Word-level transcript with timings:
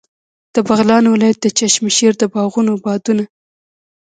د 0.55 0.55
بغلان 0.67 1.03
ولایت 1.13 1.37
د 1.41 1.47
چشم 1.57 1.83
شیر 1.97 2.13
د 2.19 2.23
باغونو 2.33 2.73
بادونه. 2.83 3.23